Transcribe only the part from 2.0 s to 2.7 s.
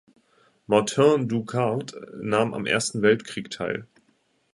nahm am